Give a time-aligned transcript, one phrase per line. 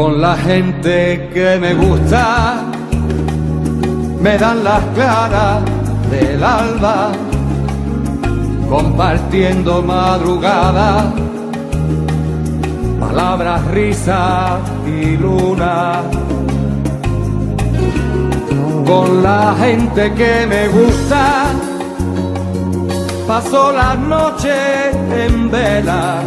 [0.00, 2.62] Con la gente que me gusta,
[4.20, 5.60] me dan las claras
[6.08, 7.10] del alba,
[8.70, 11.12] compartiendo madrugada,
[13.00, 16.02] palabras, risas y luna.
[18.86, 21.46] Con la gente que me gusta,
[23.26, 26.22] paso las noches en vela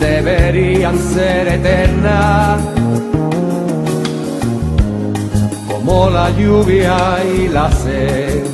[0.00, 2.60] deberían ser eternas,
[5.68, 6.96] como la lluvia
[7.36, 8.44] y la sed.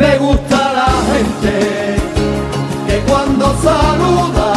[0.00, 1.54] Me gusta la gente
[2.86, 4.52] que cuando saluda,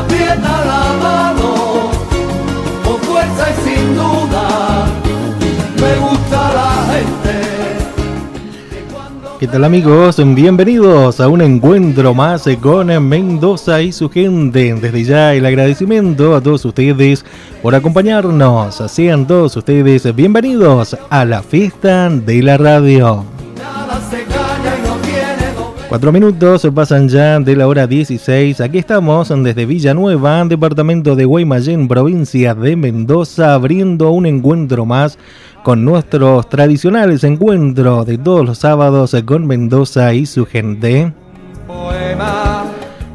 [0.00, 1.37] aprieta la mano,
[9.38, 10.16] ¿Qué tal amigos?
[10.34, 14.74] Bienvenidos a un encuentro más con Mendoza y su gente.
[14.74, 17.24] Desde ya el agradecimiento a todos ustedes
[17.62, 18.82] por acompañarnos.
[18.88, 23.37] Sean todos ustedes bienvenidos a la fiesta de la radio.
[25.88, 28.60] Cuatro minutos pasan ya de la hora 16.
[28.60, 35.18] Aquí estamos desde Villanueva, departamento de Guaymallén, provincia de Mendoza, abriendo un encuentro más
[35.62, 41.14] con nuestros tradicionales encuentros de todos los sábados con Mendoza y su gente.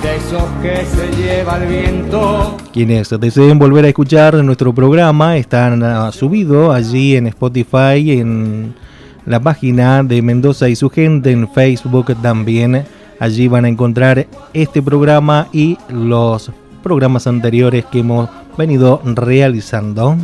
[0.00, 2.56] de esos que se lleva el viento.
[2.72, 8.76] Quienes deseen volver a escuchar nuestro programa están uh, subidos allí en Spotify, en
[9.24, 12.84] la página de Mendoza y su gente, en Facebook también.
[13.18, 20.16] Allí van a encontrar este programa y los programas anteriores que hemos venido realizando.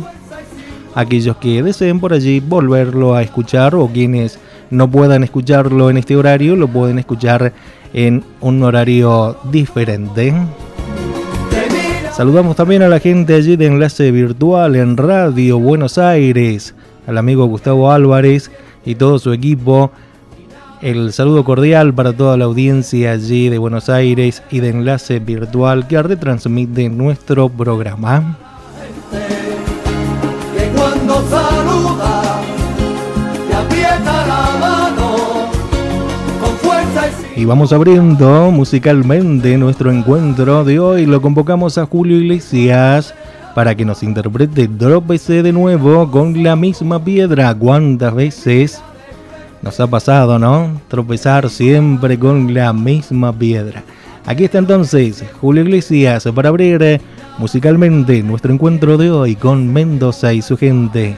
[0.95, 4.39] Aquellos que deseen por allí volverlo a escuchar o quienes
[4.69, 7.53] no puedan escucharlo en este horario, lo pueden escuchar
[7.93, 10.33] en un horario diferente.
[12.11, 16.75] Saludamos también a la gente allí de Enlace Virtual en Radio Buenos Aires,
[17.07, 18.51] al amigo Gustavo Álvarez
[18.85, 19.91] y todo su equipo.
[20.83, 25.87] El saludo cordial para toda la audiencia allí de Buenos Aires y de Enlace Virtual
[25.87, 28.37] que retransmite nuestro programa.
[37.35, 41.05] Y vamos abriendo musicalmente nuestro encuentro de hoy.
[41.05, 43.13] Lo convocamos a Julio Iglesias
[43.53, 47.53] para que nos interprete Tropece de nuevo con la misma piedra.
[47.53, 48.81] ¿Cuántas veces
[49.61, 50.79] nos ha pasado, no?
[50.87, 53.83] Tropezar siempre con la misma piedra.
[54.25, 57.01] Aquí está entonces Julio Iglesias para abrir
[57.37, 61.17] musicalmente nuestro encuentro de hoy con Mendoza y su gente.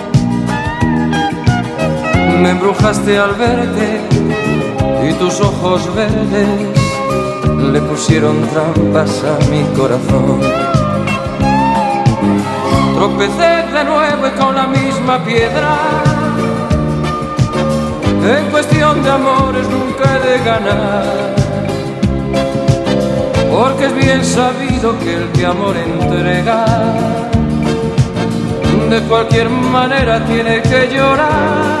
[2.41, 4.01] me embrujaste al verte
[5.07, 6.47] y tus ojos verdes
[7.71, 10.39] le pusieron trampas a mi corazón.
[12.95, 15.77] Tropecé de nuevo y con la misma piedra.
[18.37, 21.31] En cuestión de amores nunca he de ganar.
[23.51, 26.65] porque es bien sabido que el que amor entrega
[28.89, 31.80] de cualquier manera tiene que llorar.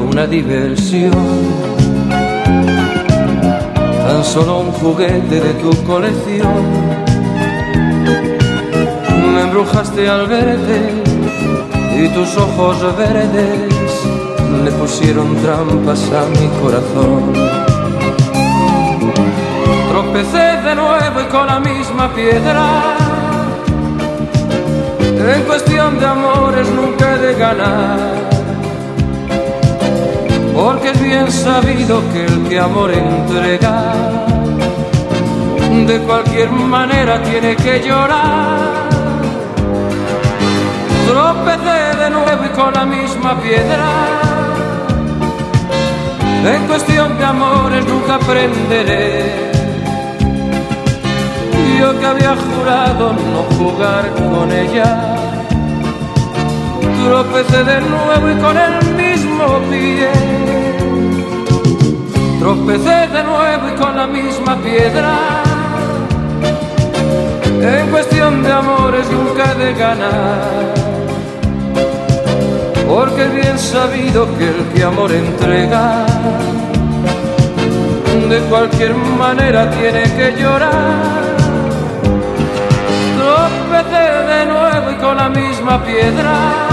[0.00, 1.12] una diversión.
[4.06, 6.64] Tan solo un juguete de tu colección.
[9.32, 10.92] Me embrujaste al verte
[11.96, 13.92] y tus ojos verdes
[14.64, 17.32] le pusieron trampas a mi corazón.
[19.90, 22.96] Tropecé de nuevo y con la misma piedra.
[25.34, 28.17] En cuestión de amores nunca he de ganar
[30.58, 33.94] porque es bien sabido que el que amor entrega
[35.86, 38.88] de cualquier manera tiene que llorar.
[41.06, 43.86] Tropecé de nuevo y con la misma piedra.
[46.44, 49.52] En cuestión de amores nunca aprenderé.
[51.78, 55.14] Yo que había jurado no jugar con ella.
[57.04, 58.97] Tropecé de nuevo y con el
[62.48, 65.42] Tropecé de nuevo y con la misma piedra.
[67.60, 70.74] En cuestión de amores nunca de ganar.
[72.88, 76.06] Porque es bien sabido que el que amor entrega,
[78.30, 81.36] de cualquier manera tiene que llorar.
[83.18, 86.67] Tropecé de nuevo y con la misma piedra.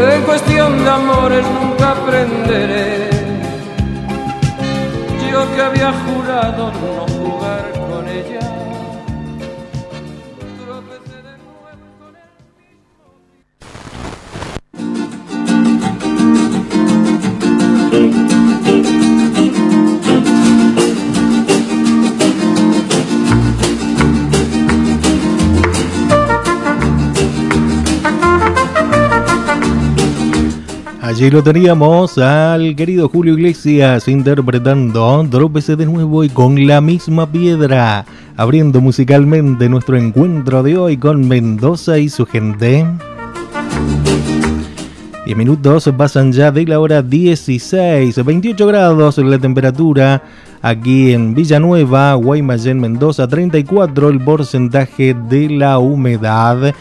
[0.00, 3.08] En cuestión de amores nunca aprenderé.
[5.54, 7.37] Que había jurado no
[31.18, 37.28] Allí lo teníamos al querido Julio Iglesias interpretando Trópese de nuevo y con la misma
[37.28, 38.04] piedra,
[38.36, 42.86] abriendo musicalmente nuestro encuentro de hoy con Mendoza y su gente.
[45.26, 50.22] Y minutos pasan ya de la hora 16, 28 grados la temperatura
[50.62, 56.72] aquí en Villanueva, Guaymallén, Mendoza, 34 el porcentaje de la humedad.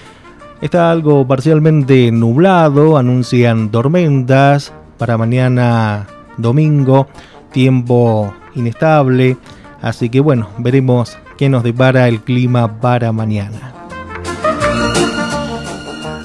[0.61, 4.73] Está algo parcialmente nublado, anuncian tormentas.
[4.97, 6.07] Para mañana
[6.37, 7.07] domingo,
[7.51, 9.37] tiempo inestable,
[9.79, 13.73] así que bueno, veremos qué nos depara el clima para mañana.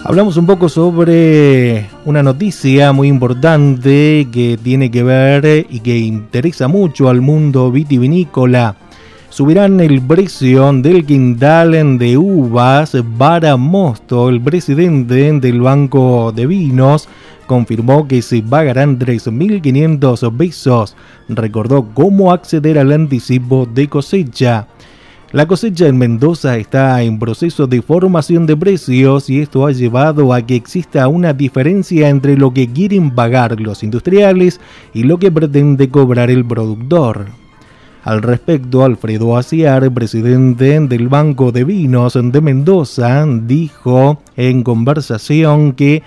[0.04, 6.66] Hablamos un poco sobre una noticia muy importante que tiene que ver y que interesa
[6.66, 8.76] mucho al mundo vitivinícola
[9.32, 14.28] subirán el precio del quintal de uvas para Mosto.
[14.28, 17.08] El presidente del Banco de Vinos
[17.46, 20.96] confirmó que se pagarán 3.500 pesos.
[21.30, 24.66] Recordó cómo acceder al anticipo de cosecha.
[25.32, 30.34] La cosecha en Mendoza está en proceso de formación de precios y esto ha llevado
[30.34, 34.60] a que exista una diferencia entre lo que quieren pagar los industriales
[34.92, 37.41] y lo que pretende cobrar el productor.
[38.04, 46.02] Al respecto, Alfredo Aciar, presidente del Banco de Vinos de Mendoza, dijo en conversación que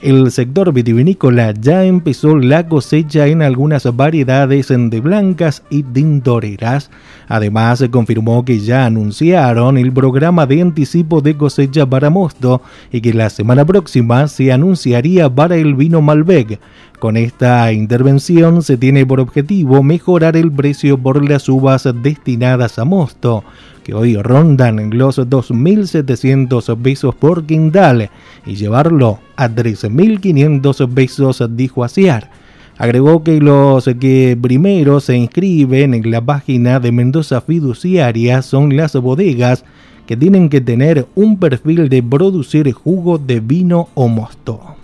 [0.00, 6.90] el sector vitivinícola ya empezó la cosecha en algunas variedades de blancas y tintoreras.
[7.28, 13.02] Además, se confirmó que ya anunciaron el programa de anticipo de cosecha para mosto y
[13.02, 16.58] que la semana próxima se anunciaría para el vino Malbec.
[17.00, 22.84] Con esta intervención se tiene por objetivo mejorar el precio por las uvas destinadas a
[22.84, 23.42] mosto
[23.82, 28.10] que hoy rondan los 2.700 pesos por quintal
[28.44, 32.30] y llevarlo a 13.500 pesos, dijo Aciar.
[32.76, 38.92] Agregó que los que primero se inscriben en la página de Mendoza Fiduciaria son las
[38.94, 39.64] bodegas
[40.06, 44.79] que tienen que tener un perfil de producir jugo de vino o mosto.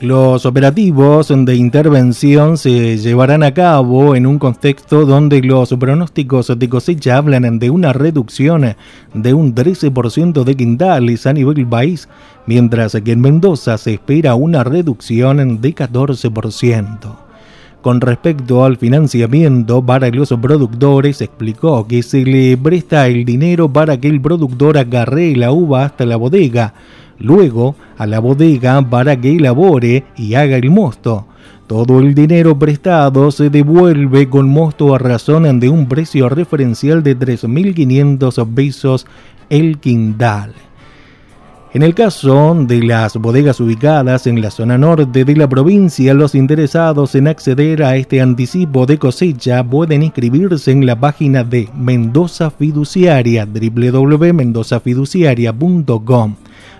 [0.00, 6.68] Los operativos de intervención se llevarán a cabo en un contexto donde los pronósticos de
[6.68, 8.74] cosecha hablan de una reducción
[9.12, 12.08] de un 13% de quintales a nivel país,
[12.46, 17.27] mientras que en Mendoza se espera una reducción de 14%.
[17.82, 24.00] Con respecto al financiamiento para los productores, explicó que se le presta el dinero para
[24.00, 26.74] que el productor agarre la uva hasta la bodega,
[27.20, 31.26] luego a la bodega para que elabore y haga el mosto.
[31.68, 37.16] Todo el dinero prestado se devuelve con mosto a razón de un precio referencial de
[37.16, 39.06] 3.500 pesos
[39.50, 40.52] el quintal.
[41.74, 46.34] En el caso de las bodegas ubicadas en la zona norte de la provincia, los
[46.34, 52.50] interesados en acceder a este anticipo de cosecha pueden inscribirse en la página de Mendoza
[52.50, 56.36] Fiduciaria www.mendozafiduciaria.com.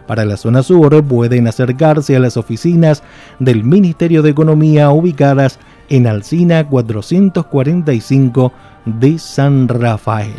[0.07, 3.03] Para la zona sur pueden acercarse a las oficinas
[3.39, 5.59] del Ministerio de Economía ubicadas
[5.91, 8.53] en Alcina 445
[8.87, 10.33] de San Rafael.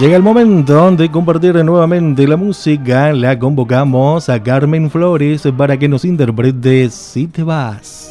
[0.00, 3.12] Llega el momento de compartir nuevamente la música.
[3.12, 8.09] La convocamos a Carmen Flores para que nos interprete Si te vas.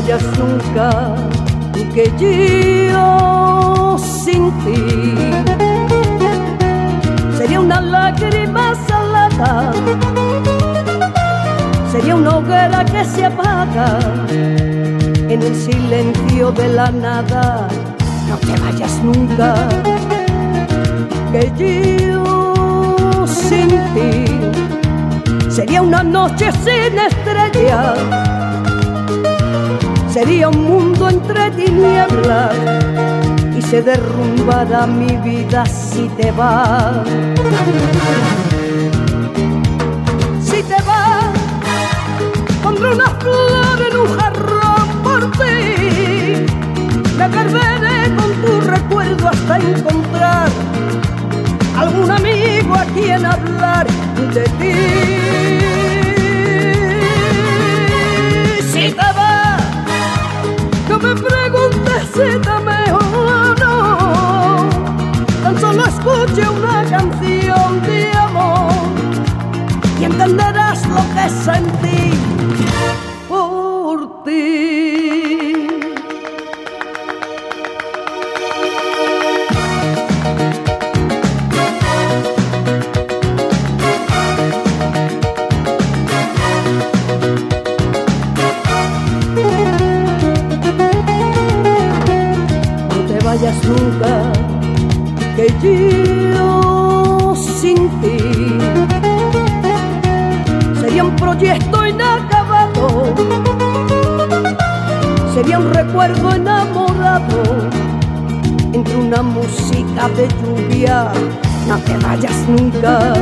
[0.00, 1.14] Vayas nunca,
[1.94, 5.14] que yo sin ti
[7.36, 9.72] sería una lágrima salada,
[11.92, 13.98] sería una hoguera que se apaga
[14.30, 17.68] en el silencio de la nada.
[18.26, 19.54] No te vayas nunca,
[21.30, 28.39] que yo sin ti sería una noche sin estrellas
[30.12, 32.54] sería un mundo entre tinieblas
[33.56, 37.06] y se derrumbará mi vida si te vas.
[40.42, 41.30] Si te vas,
[42.62, 46.46] pondré una flor en un jarrón por ti.
[47.16, 50.48] Me perderé con tu recuerdo hasta encontrar
[51.78, 53.86] algún amigo a quien hablar
[54.34, 55.59] de ti.
[71.30, 72.29] Entenderás
[106.00, 107.42] recuerdo enamorado
[108.72, 111.12] entre una música de lluvia.
[111.68, 113.12] No te vayas nunca,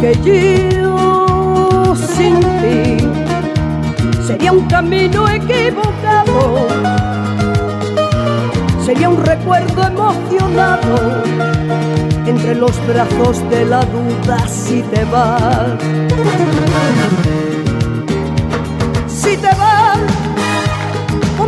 [0.00, 3.06] que yo sin ti
[4.26, 6.66] sería un camino equivocado
[8.84, 11.22] sería un recuerdo emocionado
[12.26, 15.76] entre los brazos de la duda si te vas.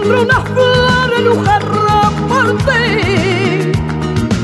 [0.09, 3.73] Una flor en un jarro por ti.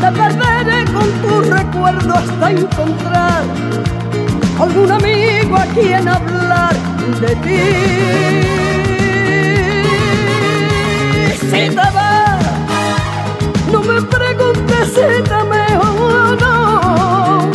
[0.00, 3.44] Te perderé con tu recuerdo hasta encontrar
[6.08, 6.75] hablar
[7.20, 7.60] de ti.
[11.40, 12.44] Si te vas,
[13.72, 17.50] no me preguntes si te mejor no.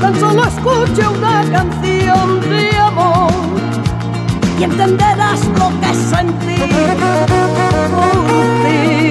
[0.00, 2.31] Tan solo escuche una canción
[4.62, 6.56] y entenderás lo que sentí
[7.90, 9.01] por ti.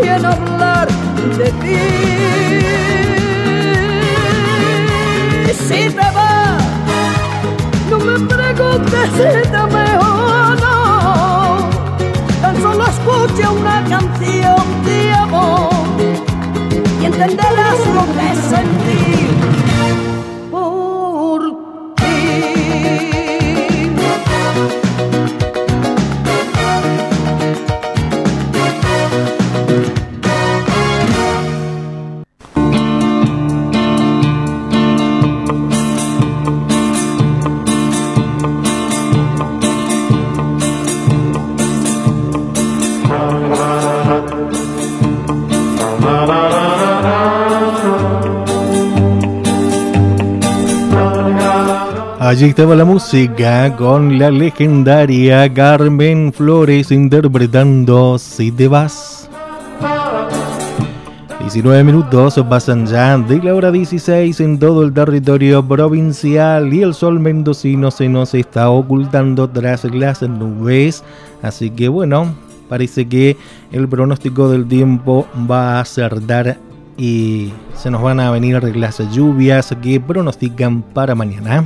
[0.00, 0.88] Quien hablar
[1.36, 1.78] de ti.
[5.68, 6.62] Si te vas,
[7.90, 11.68] no me preguntes si te mejor no.
[12.40, 15.70] Tan solo escucha una canción de amor
[17.00, 19.37] y entenderás lo que sentí.
[52.46, 59.28] Estaba la música con la legendaria Carmen Flores interpretando Si te vas.
[61.40, 66.94] 19 minutos pasan ya de la hora 16 en todo el territorio provincial y el
[66.94, 71.02] sol mendocino se nos está ocultando tras las nubes.
[71.42, 72.34] Así que bueno,
[72.68, 73.36] parece que
[73.72, 76.58] el pronóstico del tiempo va a acertar
[76.96, 81.64] y se nos van a venir las lluvias que pronostican para mañana.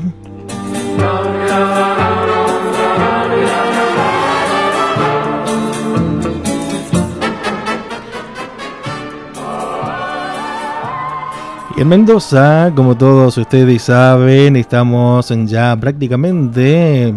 [11.82, 17.12] En Mendoza, como todos ustedes saben, estamos ya prácticamente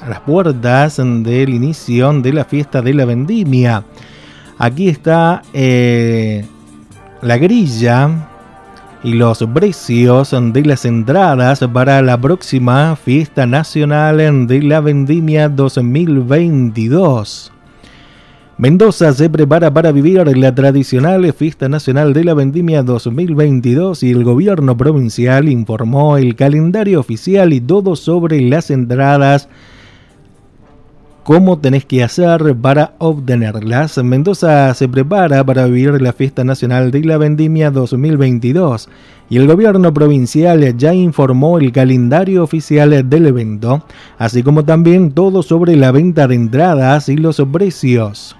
[0.00, 3.84] a las puertas del inicio de la fiesta de la vendimia.
[4.56, 6.42] Aquí está eh,
[7.20, 8.27] la grilla
[9.04, 17.52] y los precios de las entradas para la próxima fiesta nacional de la vendimia 2022.
[18.56, 24.24] Mendoza se prepara para vivir la tradicional fiesta nacional de la vendimia 2022 y el
[24.24, 29.48] gobierno provincial informó el calendario oficial y todo sobre las entradas
[31.28, 34.02] cómo tenés que hacer para obtenerlas.
[34.02, 38.88] Mendoza se prepara para vivir la fiesta nacional de la vendimia 2022
[39.28, 43.84] y el gobierno provincial ya informó el calendario oficial del evento,
[44.16, 48.34] así como también todo sobre la venta de entradas y los precios.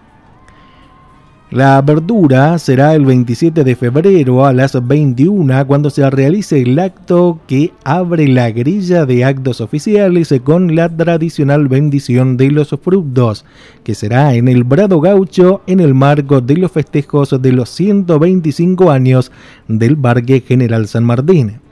[1.51, 7.41] La apertura será el 27 de febrero a las 21 cuando se realice el acto
[7.47, 13.47] que abre la grilla de actos oficiales con la tradicional bendición de los frutos,
[13.83, 18.91] que será en el Brado Gaucho en el marco de los festejos de los 125
[18.91, 19.33] años
[19.69, 21.68] del Parque General San Martín.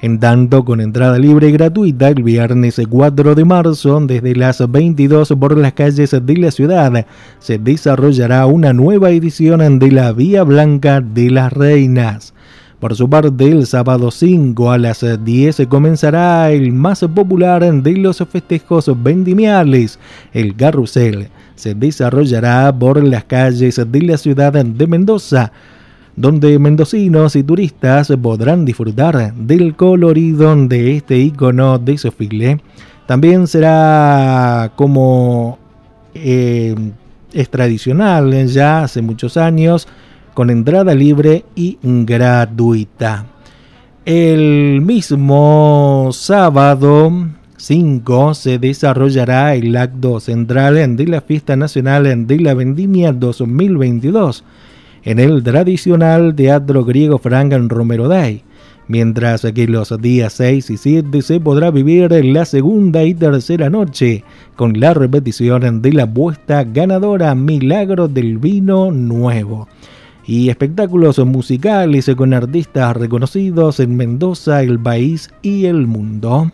[0.00, 5.34] En tanto, con entrada libre y gratuita el viernes 4 de marzo, desde las 22
[5.40, 7.04] por las calles de la ciudad,
[7.40, 12.32] se desarrollará una nueva edición de la Vía Blanca de las Reinas.
[12.78, 18.18] Por su parte, el sábado 5 a las 10 comenzará el más popular de los
[18.18, 19.98] festejos vendimiales,
[20.32, 21.28] el carrusel.
[21.56, 25.50] Se desarrollará por las calles de la ciudad de Mendoza
[26.18, 32.60] donde mendocinos y turistas podrán disfrutar del colorido de este icono de Sofile.
[33.06, 35.58] También será como
[36.14, 36.74] eh,
[37.32, 39.86] es tradicional ya hace muchos años,
[40.34, 43.26] con entrada libre y gratuita.
[44.04, 47.12] El mismo sábado
[47.56, 54.42] 5 se desarrollará el acto central de la Fiesta Nacional de la Vendimia 2022
[55.08, 58.42] en el tradicional Teatro Griego Frank Romero Day,
[58.88, 64.22] mientras que los días 6 y 7 se podrá vivir la segunda y tercera noche
[64.54, 69.66] con la repetición de la apuesta ganadora Milagro del Vino Nuevo
[70.26, 76.52] y espectáculos musicales con artistas reconocidos en Mendoza, el país y el mundo.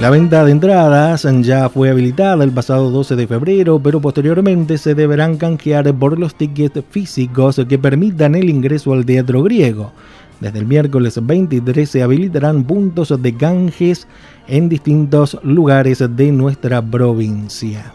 [0.00, 4.94] La venta de entradas ya fue habilitada el pasado 12 de febrero, pero posteriormente se
[4.94, 9.92] deberán canjear por los tickets físicos que permitan el ingreso al teatro griego.
[10.42, 14.08] Desde el miércoles 23 se habilitarán puntos de canjes
[14.48, 17.94] en distintos lugares de nuestra provincia.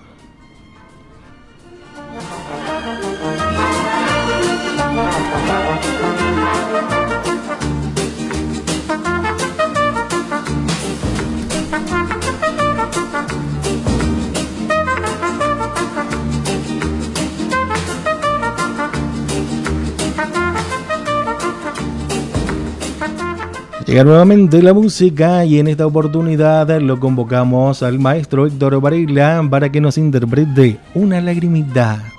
[23.88, 29.72] Llega nuevamente la música y en esta oportunidad lo convocamos al maestro Héctor Varela para
[29.72, 32.17] que nos interprete una lagrimita.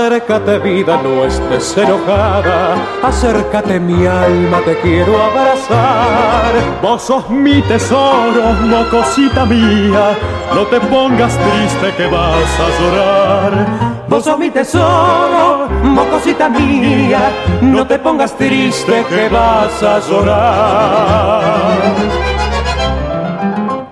[0.00, 6.54] Acércate vida, no estés enojada, acércate mi alma, te quiero abrazar.
[6.80, 10.16] Vos sos mi tesoro, mocosita mía,
[10.54, 13.66] no te pongas triste que vas a llorar.
[14.08, 21.89] Vos sos mi tesoro, mocosita mía, no te pongas triste que vas a llorar.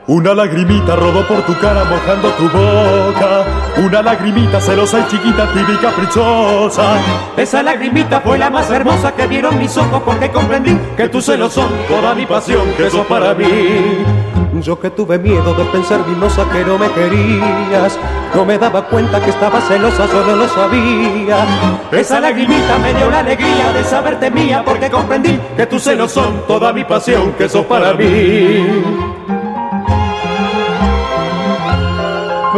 [0.09, 3.45] Una lagrimita rodó por tu cara mojando tu boca.
[3.77, 6.97] Una lagrimita celosa y chiquita, tibia y caprichosa.
[7.37, 11.53] Esa lagrimita fue la más hermosa que vieron mis ojos porque comprendí que tus celos
[11.53, 13.99] son toda mi pasión, que sos para mí.
[14.63, 17.99] Yo que tuve miedo de pensar, mimosa, que no me querías.
[18.35, 21.37] No me daba cuenta que estaba celosa, yo no lo sabía.
[21.93, 26.47] Esa lagrimita me dio la alegría de saberte mía porque comprendí que tus celos son
[26.47, 28.89] toda mi pasión, que sos para mí.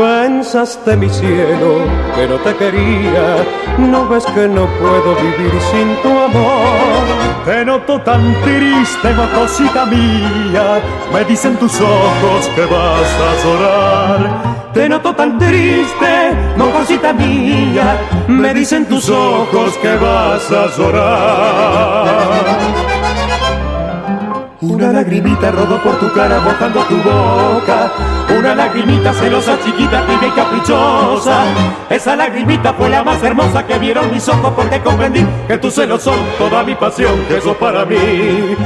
[0.01, 1.85] Pensaste mi cielo
[2.15, 3.45] que no te quería,
[3.77, 7.05] no ves que no puedo vivir sin tu amor.
[7.45, 10.81] Te noto tan triste, mocosita mía,
[11.13, 14.71] me dicen tus ojos que vas a llorar.
[14.73, 22.60] Te noto tan triste, mocosita mía, me dicen tus ojos que vas a llorar.
[24.81, 27.93] Una lagrimita rodó por tu cara mojando tu boca.
[28.35, 31.45] Una lagrimita celosa, chiquita, tibia y caprichosa.
[31.91, 36.03] Esa lagrimita fue la más hermosa que vieron mis ojos porque comprendí que tus celos
[36.03, 38.57] son toda mi pasión, que eso para mí.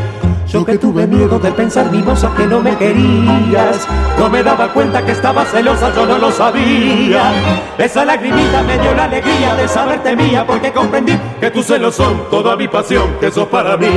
[0.54, 3.88] Yo que tuve miedo de pensar, mimosa, que no me querías.
[4.16, 7.32] No me daba cuenta que estaba celosa, yo no lo sabía.
[7.76, 12.30] Esa lagrimita me dio la alegría de saberte mía, porque comprendí que tus celos son
[12.30, 13.88] toda mi pasión, que sos para mí.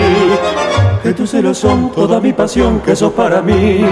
[1.04, 3.86] Que tus celos son toda mi pasión, que sos para mí.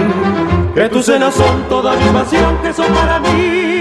[0.74, 3.80] Que tus celos son toda mi pasión, que sos para mí.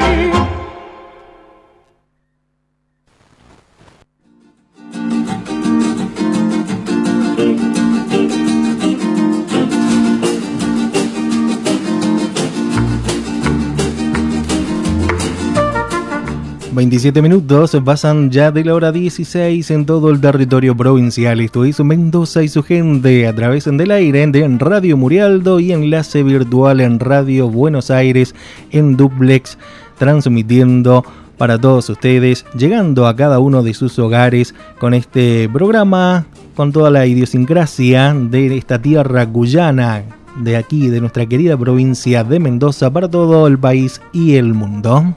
[16.75, 21.39] 27 minutos pasan ya de la hora 16 en todo el territorio provincial.
[21.39, 26.21] Esto es Mendoza y su gente a través del aire de Radio Murialdo y enlace
[26.21, 28.35] virtual en Radio Buenos Aires
[28.71, 29.57] en duplex,
[29.97, 31.05] transmitiendo
[31.38, 36.25] para todos ustedes, llegando a cada uno de sus hogares con este programa,
[36.57, 40.03] con toda la idiosincrasia de esta tierra guyana,
[40.41, 45.15] de aquí, de nuestra querida provincia de Mendoza, para todo el país y el mundo.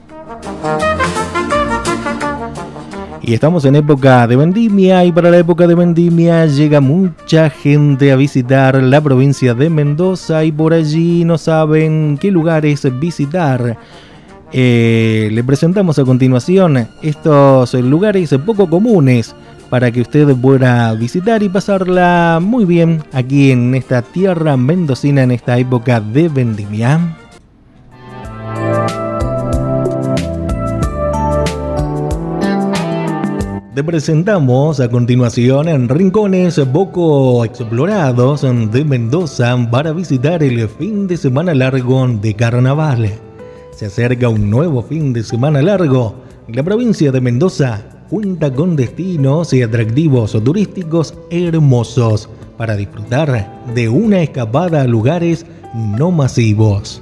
[3.29, 8.11] Y estamos en época de vendimia y para la época de vendimia llega mucha gente
[8.11, 13.77] a visitar la provincia de Mendoza y por allí no saben qué lugares visitar.
[14.51, 19.35] Eh, le presentamos a continuación estos lugares poco comunes
[19.69, 25.29] para que usted pueda visitar y pasarla muy bien aquí en esta tierra mendocina en
[25.29, 27.18] esta época de vendimia.
[33.79, 41.15] Te presentamos a continuación en rincones poco explorados de Mendoza para visitar el fin de
[41.15, 43.09] semana largo de Carnaval.
[43.71, 46.13] Se acerca un nuevo fin de semana largo.
[46.49, 54.21] La provincia de Mendoza cuenta con destinos y atractivos turísticos hermosos para disfrutar de una
[54.21, 57.01] escapada a lugares no masivos.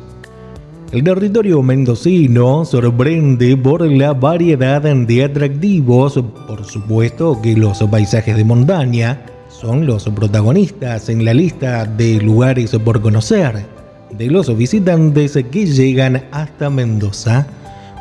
[0.94, 8.46] El territorio mendocino sorprende por la variedad de atractivos, por supuesto que los paisajes de
[8.46, 13.66] montaña son los protagonistas en la lista de lugares por conocer
[14.18, 17.46] de los visitantes que llegan hasta Mendoza,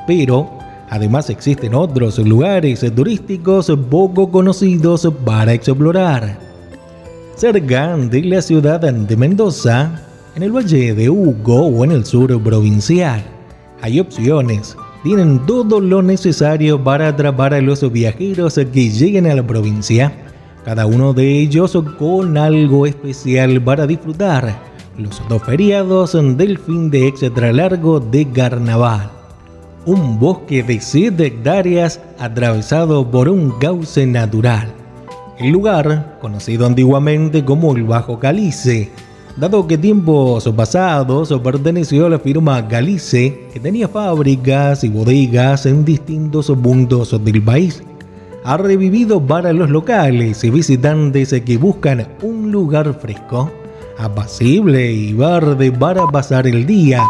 [0.06, 0.48] pero
[0.88, 6.38] además existen otros lugares turísticos poco conocidos para explorar.
[7.34, 10.05] Cerca de la ciudad de Mendoza
[10.36, 13.24] en el Valle de Hugo o en el sur provincial.
[13.80, 14.76] Hay opciones.
[15.02, 20.12] Tienen todo lo necesario para atrapar a los viajeros que lleguen a la provincia.
[20.62, 24.60] Cada uno de ellos con algo especial para disfrutar.
[24.98, 29.10] Los dos feriados del fin de extra largo de carnaval.
[29.86, 34.70] Un bosque de 7 hectáreas atravesado por un cauce natural.
[35.38, 38.90] El lugar, conocido antiguamente como el Bajo Calice,
[39.36, 45.84] dado que tiempos pasados perteneció a la firma Galice, que tenía fábricas y bodegas en
[45.84, 47.82] distintos puntos del país.
[48.44, 53.50] Ha revivido para los locales y visitantes que buscan un lugar fresco,
[53.98, 57.02] apacible y verde para pasar el día,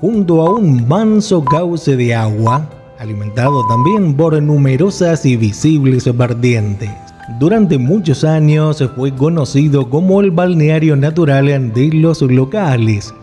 [0.00, 2.68] junto a un manso cauce de agua,
[2.98, 6.90] alimentado también por numerosas y visibles vertientes.
[7.28, 13.14] Durante muchos años fue conocido como el balneario natural de los locales,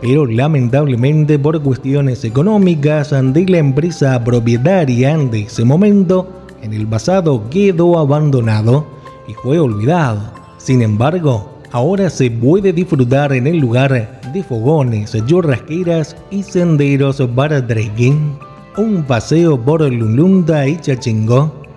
[0.00, 6.28] pero lamentablemente por cuestiones económicas de la empresa propietaria de ese momento,
[6.62, 8.86] en el pasado quedó abandonado
[9.26, 10.32] y fue olvidado.
[10.58, 17.66] Sin embargo, ahora se puede disfrutar en el lugar de fogones, churrasqueras y senderos para
[17.66, 18.38] trekking,
[18.76, 21.67] un paseo por Lulunda y Chachingó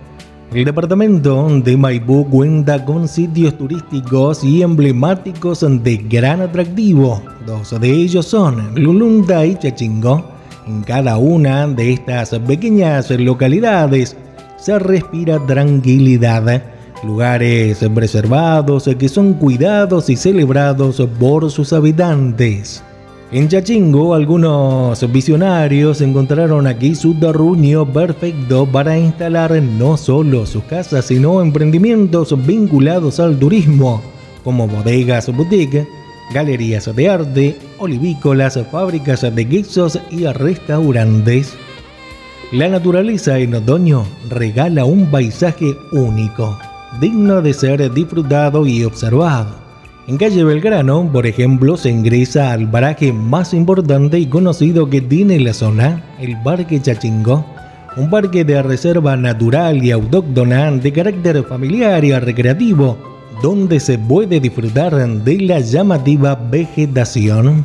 [0.54, 7.22] el departamento de Maipú cuenta con sitios turísticos y emblemáticos de gran atractivo.
[7.46, 10.26] Dos de ellos son Lulunda y Chachingo.
[10.68, 14.18] En cada una de estas pequeñas localidades
[14.58, 16.62] se respira tranquilidad.
[17.04, 22.84] Lugares preservados que son cuidados y celebrados por sus habitantes.
[23.34, 31.06] En Chachingo, algunos visionarios encontraron aquí su terruño perfecto para instalar no solo sus casas,
[31.06, 34.02] sino emprendimientos vinculados al turismo,
[34.44, 35.88] como bodegas boutique,
[36.34, 41.54] galerías de arte, olivícolas, fábricas de guisos y restaurantes.
[42.52, 46.60] La naturaleza en otoño regala un paisaje único,
[47.00, 49.61] digno de ser disfrutado y observado.
[50.08, 55.40] En calle Belgrano, por ejemplo, se ingresa al paraje más importante y conocido que tiene
[55.40, 57.46] la zona, el Parque Chachingó,
[57.96, 62.98] un parque de reserva natural y autóctona de carácter familiar y recreativo,
[63.44, 67.64] donde se puede disfrutar de la llamativa vegetación.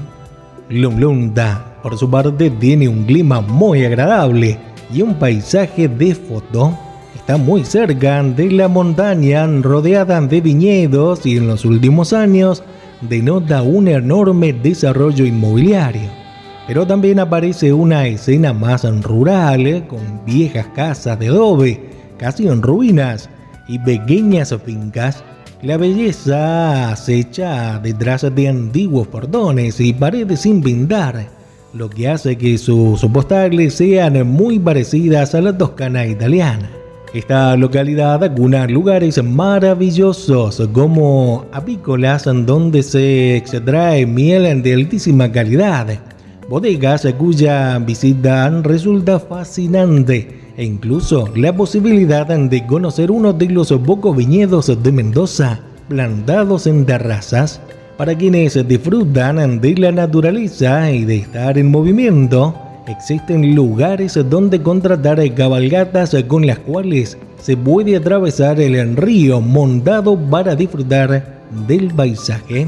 [0.69, 4.59] Lumlunda, por su parte, tiene un clima muy agradable
[4.93, 6.77] y un paisaje de foto
[7.27, 12.63] está muy cerca de la montaña rodeada de viñedos y en los últimos años
[13.01, 16.09] denota un enorme desarrollo inmobiliario.
[16.69, 21.81] Pero también aparece una escena más rural con viejas casas de adobe,
[22.17, 23.29] casi en ruinas,
[23.67, 25.25] y pequeñas fincas.
[25.63, 31.27] La belleza acecha detrás de antiguos portones y paredes sin pintar,
[31.75, 36.71] lo que hace que sus postales sean muy parecidas a la toscana italiana.
[37.15, 45.99] Esta localidad acuna lugares maravillosos como apícolas donde se extrae miel de altísima calidad,
[46.49, 54.17] bodegas cuya visita resulta fascinante e incluso la posibilidad de conocer uno de los pocos
[54.17, 57.61] viñedos de Mendoza plantados en terrazas
[57.97, 65.23] para quienes disfrutan de la naturaleza y de estar en movimiento existen lugares donde contratar
[65.35, 72.67] cabalgatas con las cuales se puede atravesar el río Mondado para disfrutar del paisaje.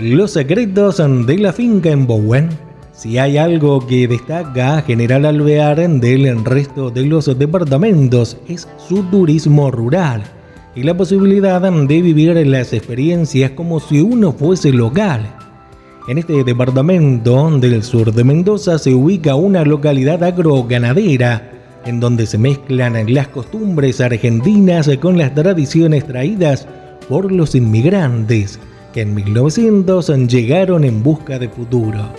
[0.00, 2.48] Los secretos de la finca en Bowen.
[2.92, 9.70] Si hay algo que destaca General Alvear del resto de los departamentos es su turismo
[9.70, 10.22] rural
[10.74, 15.39] y la posibilidad de vivir las experiencias como si uno fuese local.
[16.10, 21.52] En este departamento del sur de Mendoza se ubica una localidad agroganadera
[21.86, 26.66] en donde se mezclan las costumbres argentinas con las tradiciones traídas
[27.08, 28.58] por los inmigrantes
[28.92, 32.12] que en 1900 llegaron en busca de futuro.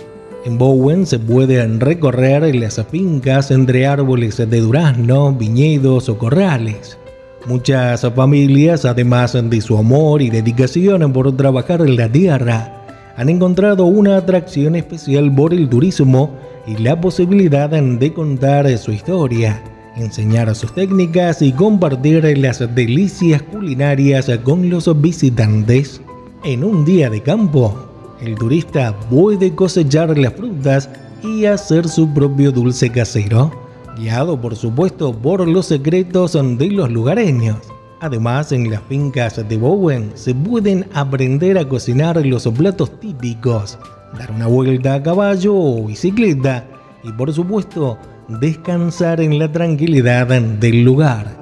[0.46, 6.96] En Bowen se pueden recorrer las fincas entre árboles de durazno, viñedos o corrales.
[7.44, 12.81] Muchas familias, además de su amor y dedicación por trabajar en la tierra,
[13.16, 16.30] han encontrado una atracción especial por el turismo
[16.66, 19.62] y la posibilidad de contar su historia,
[19.96, 26.00] enseñar sus técnicas y compartir las delicias culinarias con los visitantes.
[26.44, 27.74] En un día de campo,
[28.20, 30.88] el turista puede cosechar las frutas
[31.22, 33.62] y hacer su propio dulce casero
[33.96, 37.58] guiado por supuesto por los secretos de los lugareños.
[38.02, 43.78] Además, en las fincas de Bowen se pueden aprender a cocinar los platos típicos,
[44.18, 46.66] dar una vuelta a caballo o bicicleta
[47.04, 51.41] y por supuesto descansar en la tranquilidad del lugar.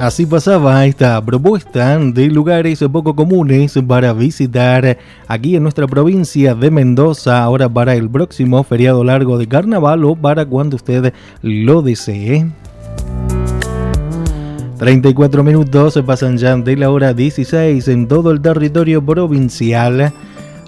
[0.00, 4.96] Así pasaba esta propuesta de lugares poco comunes para visitar
[5.28, 10.16] aquí en nuestra provincia de Mendoza, ahora para el próximo feriado largo de carnaval o
[10.16, 12.50] para cuando usted lo desee.
[14.78, 20.14] 34 minutos se pasan ya de la hora 16 en todo el territorio provincial.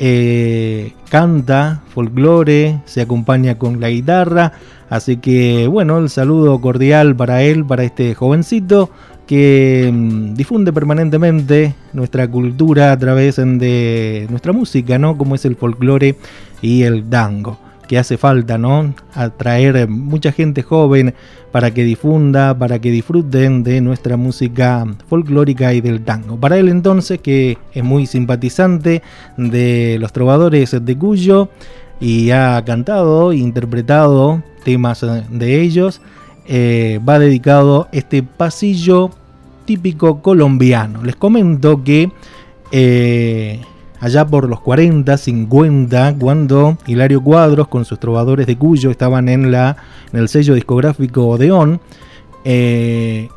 [0.05, 4.53] eh, canta folclore, se acompaña con la guitarra,
[4.91, 8.91] así que bueno, el saludo cordial para él, para este jovencito
[9.29, 15.17] que mm, difunde permanentemente nuestra cultura a través de nuestra música, ¿no?
[15.17, 16.17] Como es el folclore
[16.63, 18.95] y el tango que hace falta, ¿no?
[19.15, 21.15] Atraer mucha gente joven
[21.51, 26.39] para que difunda, para que disfruten de nuestra música folclórica y del tango.
[26.39, 29.03] Para él entonces, que es muy simpatizante
[29.37, 31.51] de los trovadores de Cuyo
[32.01, 36.01] y ha cantado e interpretado temas de ellos,
[36.47, 39.11] eh, va dedicado este pasillo
[39.65, 41.05] típico colombiano.
[41.05, 42.11] Les comento que
[42.73, 43.61] eh,
[44.03, 49.53] allá por los 40, 50, cuando Hilario Cuadros con sus trovadores de Cuyo estaban en,
[49.53, 49.77] la,
[50.13, 51.81] en el sello discográfico Odeón,
[52.45, 53.29] eh,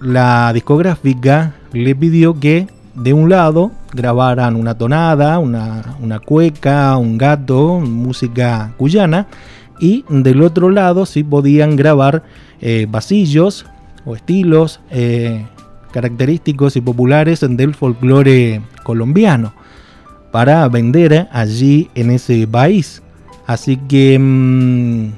[0.00, 7.16] la discográfica le pidió que de un lado grabaran una tonada, una, una cueca, un
[7.16, 9.28] gato, música cuyana,
[9.78, 12.24] y del otro lado sí podían grabar
[12.60, 13.66] eh, vasillos
[14.04, 15.46] o estilos eh,
[15.92, 19.52] característicos y populares del folclore colombiano
[20.30, 23.02] para vender allí en ese país.
[23.46, 25.12] Así que mm,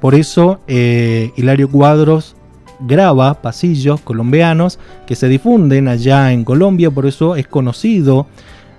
[0.00, 2.34] por eso eh, Hilario Cuadros
[2.80, 8.26] graba pasillos colombianos que se difunden allá en Colombia, por eso es conocido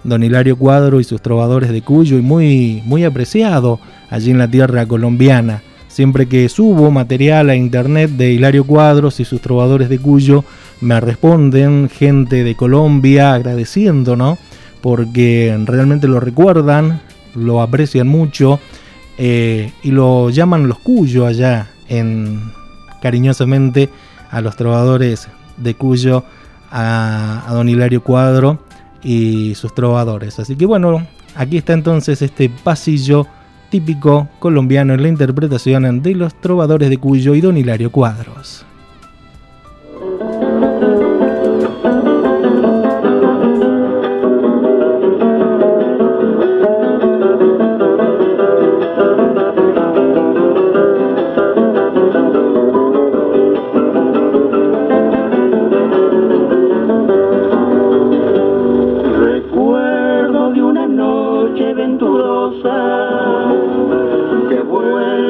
[0.03, 4.49] don Hilario Cuadro y sus trovadores de Cuyo y muy, muy apreciado allí en la
[4.49, 5.61] tierra colombiana.
[5.87, 10.45] Siempre que subo material a internet de Hilario Cuadros y sus trovadores de Cuyo,
[10.81, 14.37] me responden gente de Colombia agradeciendo, ¿no?
[14.81, 17.01] Porque realmente lo recuerdan,
[17.35, 18.59] lo aprecian mucho
[19.17, 22.51] eh, y lo llaman los Cuyo allá en
[23.01, 23.89] cariñosamente
[24.31, 25.27] a los trovadores
[25.57, 26.23] de Cuyo,
[26.71, 28.59] a, a don Hilario Cuadro
[29.03, 30.39] y sus trovadores.
[30.39, 31.05] Así que bueno,
[31.35, 33.27] aquí está entonces este pasillo
[33.69, 38.65] típico colombiano en la interpretación de los trovadores de Cuyo y don Hilario Cuadros.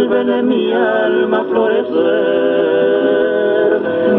[0.09, 1.99] Vuelve de mi alma florecer.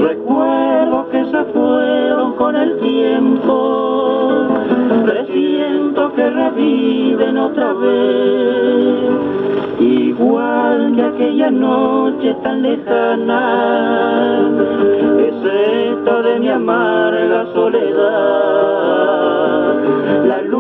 [0.03, 4.47] Recuerdo que se fueron con el tiempo,
[5.05, 9.11] presiento que reviven otra vez.
[9.81, 13.41] Igual que aquella noche tan lejana,
[15.19, 18.61] esta de mi amarga soledad.
[20.27, 20.60] La luna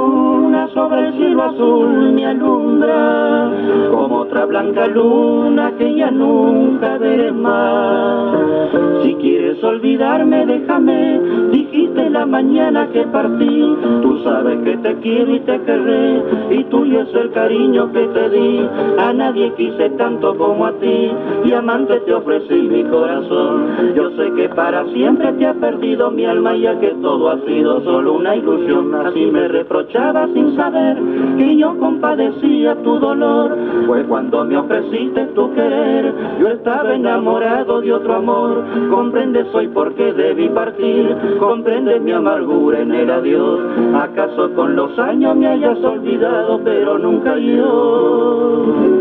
[0.80, 3.50] sobre el cielo azul me alumbra
[3.90, 8.70] como otra blanca luna que ya nunca veré más.
[9.02, 11.19] Si quieres olvidarme, déjame,
[11.50, 13.76] dijiste la mañana que partí.
[14.02, 18.30] Tú sabes que te quiero y te querré, y tuyo es el cariño que te
[18.30, 18.68] di.
[18.98, 21.10] A nadie quise tanto como a ti,
[21.44, 23.94] y amante te ofrecí mi corazón.
[23.94, 27.82] Yo sé que para siempre te ha perdido mi alma, ya que todo ha sido
[27.82, 28.94] solo una ilusión.
[28.94, 30.96] Así me reprochaba sin saber
[31.38, 33.56] que yo compadecía tu dolor.
[33.86, 38.64] Fue cuando me ofreciste tu querer, yo estaba enamorado de otro amor.
[38.90, 43.60] Comprendes hoy por qué debí partir, comprende mi amargura en el adiós.
[43.94, 49.00] ¿Acaso con los años me hayas olvidado, pero nunca yo?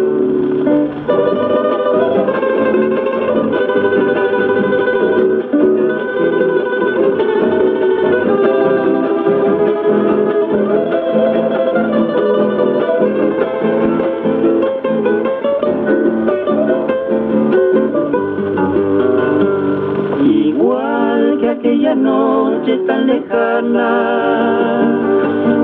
[21.79, 23.89] Aquella noche tan lejana,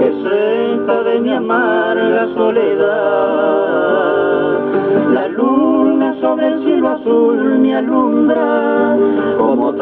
[0.01, 2.85] es esta de mi amarga soledad.
[5.13, 8.95] La luna sobre el cielo azul me alumbra
[9.37, 9.74] como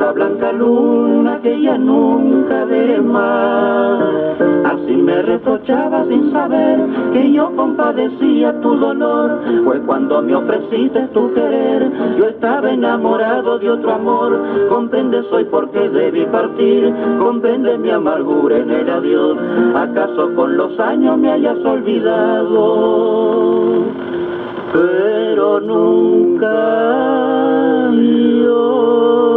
[0.51, 4.41] luna que ya nunca veré más.
[4.65, 6.79] Así me reprochaba sin saber
[7.13, 9.39] que yo compadecía tu dolor.
[9.63, 14.39] Fue cuando me ofreciste tu querer, yo estaba enamorado de otro amor.
[14.69, 19.37] Comprendes hoy por qué debí partir, comprende mi amargura en el adiós.
[19.75, 23.13] ¿Acaso con los años me hayas olvidado?
[24.73, 26.53] Pero nunca
[27.91, 29.32] yo.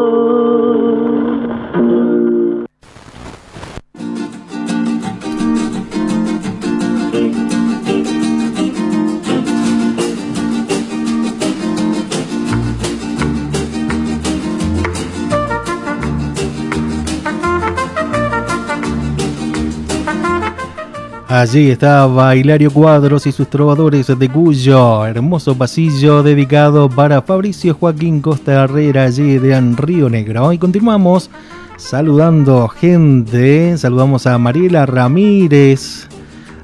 [21.37, 28.22] Allí estaba Hilario Cuadros y sus trovadores de Cuyo, hermoso pasillo dedicado para Fabricio Joaquín
[28.22, 30.51] Costa Herrera, allí de Río Negro.
[30.55, 31.28] Y continuamos
[31.76, 36.09] saludando gente, saludamos a Mariela Ramírez,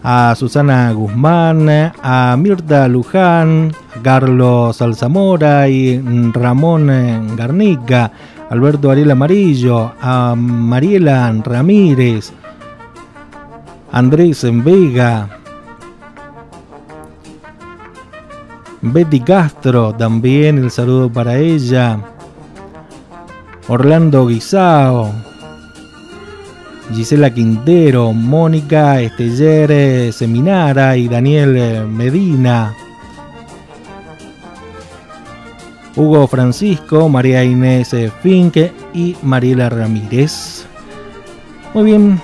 [0.03, 1.68] a Susana Guzmán,
[2.03, 6.01] a Mirta Luján, Carlos Alzamora y
[6.33, 8.11] Ramón Garnica,
[8.49, 12.33] Alberto Ariel Amarillo, a Mariela Ramírez,
[13.93, 15.38] Andrés Vega,
[18.80, 22.01] Betty Castro, también el saludo para ella,
[23.68, 25.12] Orlando Guisao,
[26.95, 32.74] Gisela Quintero, Mónica Esteller Seminara y Daniel Medina.
[35.95, 40.64] Hugo Francisco, María Inés Finque y Mariela Ramírez.
[41.74, 42.20] Muy bien,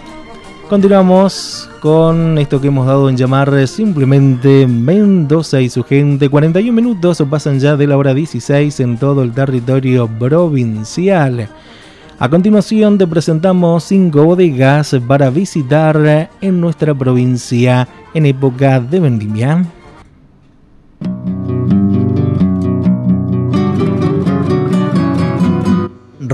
[0.69, 6.29] Continuamos con esto que hemos dado en llamar simplemente Mendoza y su gente.
[6.29, 11.49] 41 minutos pasan ya de la hora 16 en todo el territorio provincial.
[12.19, 19.65] A continuación te presentamos cinco bodegas para visitar en nuestra provincia en época de vendimia.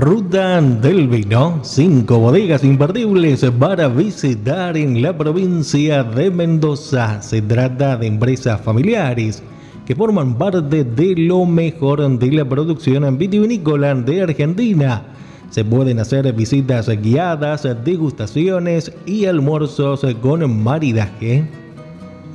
[0.05, 7.23] Ruta del Vino, cinco bodegas imperdibles para visitar en la provincia de Mendoza.
[7.23, 9.41] Se trata de empresas familiares
[9.83, 15.07] que forman parte de lo mejor de la producción vitivinícola de Argentina.
[15.49, 21.64] Se pueden hacer visitas guiadas, degustaciones y almuerzos con maridaje.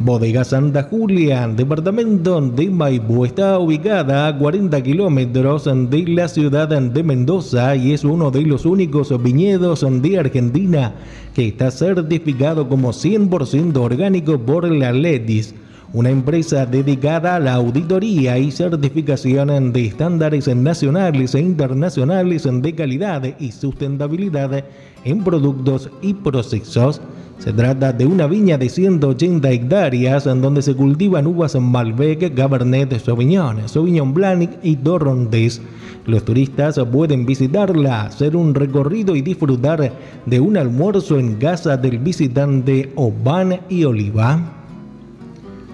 [0.02, 7.02] Bodega Santa Julia, departamento de Maipú, está ubicada a 40 kilómetros de la ciudad de
[7.02, 10.94] Mendoza y es uno de los únicos viñedos de Argentina
[11.34, 15.54] que está certificado como 100% orgánico por la LEDIS,
[15.92, 23.22] una empresa dedicada a la auditoría y certificación de estándares nacionales e internacionales de calidad
[23.38, 24.64] y sustentabilidad
[25.04, 27.02] en productos y procesos
[27.40, 33.00] Se trata de una viña de 180 hectáreas en donde se cultivan uvas Malbec, Cabernet
[33.00, 35.62] Sauvignon, Sauvignon Blanc y Torrontés.
[36.04, 39.90] Los turistas pueden visitarla, hacer un recorrido y disfrutar
[40.26, 44.38] de un almuerzo en casa del visitante Oban y Oliva.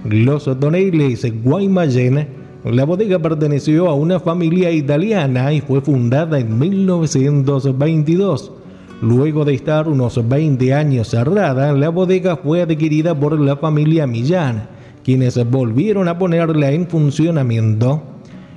[0.09, 2.29] Los toneles Guaymallén.
[2.63, 8.53] La bodega perteneció a una familia italiana y fue fundada en 1922.
[9.03, 14.69] Luego de estar unos 20 años cerrada, la bodega fue adquirida por la familia Millán,
[15.05, 18.03] quienes volvieron a ponerla en funcionamiento.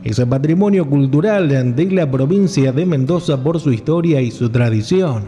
[0.02, 5.24] Es patrimonio cultural de la provincia de Mendoza por su historia y su tradición.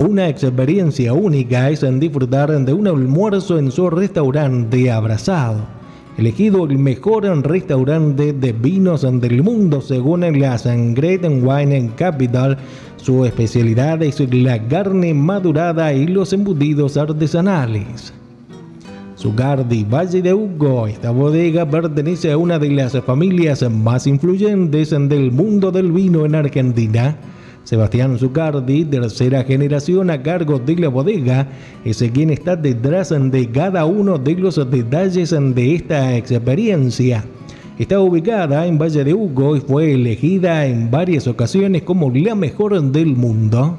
[0.00, 5.60] Una experiencia única es disfrutar de un almuerzo en su restaurante abrazado,
[6.16, 10.56] elegido el mejor restaurante de vinos del mundo según la
[10.94, 12.58] Great Wine Capital
[13.00, 18.12] su especialidad es la carne madurada y los embutidos artesanales.
[19.16, 25.32] Zucardi Valle de Hugo, esta bodega pertenece a una de las familias más influyentes del
[25.32, 27.16] mundo del vino en Argentina.
[27.64, 31.48] Sebastián Zucardi, tercera generación a cargo de la bodega,
[31.84, 37.24] es quien está detrás de cada uno de los detalles de esta experiencia.
[37.78, 42.82] Está ubicada en Valle de Hugo y fue elegida en varias ocasiones como la mejor
[42.82, 43.78] del mundo.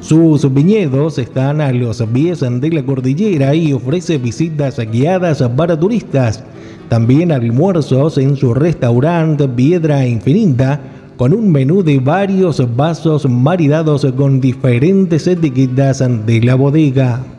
[0.00, 6.42] Sus viñedos están a los pies de la cordillera y ofrece visitas guiadas para turistas.
[6.88, 10.80] También almuerzos en su restaurante Piedra Infinita
[11.16, 17.37] con un menú de varios vasos maridados con diferentes etiquetas de la bodega.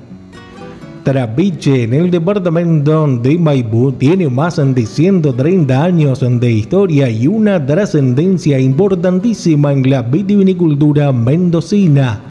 [1.12, 7.66] Trapiche en el departamento de Maipú tiene más de 130 años de historia y una
[7.66, 12.22] trascendencia importantísima en la vitivinicultura mendocina.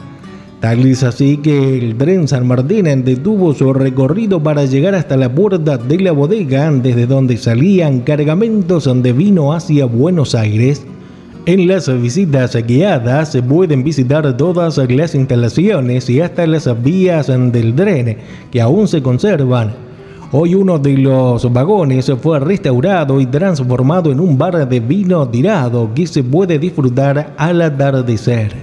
[0.61, 5.35] Tal es así que el tren San Martín detuvo su recorrido para llegar hasta la
[5.35, 10.85] puerta de la bodega desde donde salían cargamentos de vino hacia Buenos Aires.
[11.49, 17.73] En las visitas guiadas se pueden visitar todas las instalaciones y hasta las vías del
[17.73, 18.17] tren
[18.51, 19.73] que aún se conservan.
[20.31, 25.91] Hoy uno de los vagones fue restaurado y transformado en un bar de vino tirado
[25.95, 28.53] que se puede disfrutar al atardecer.